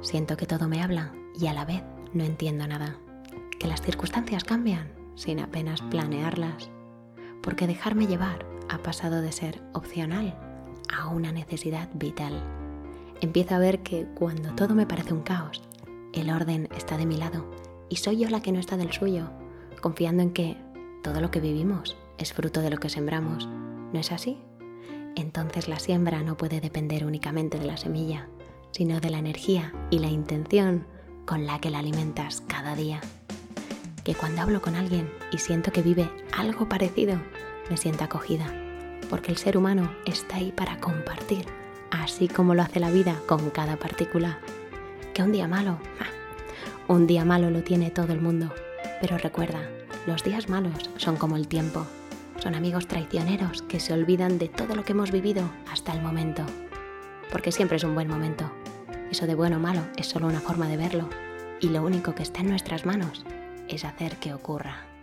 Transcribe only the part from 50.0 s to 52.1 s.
los días malos son como el tiempo,